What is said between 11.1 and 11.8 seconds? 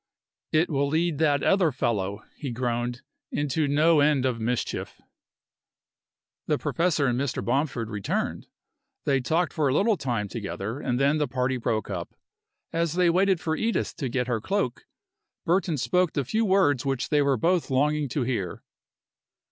the party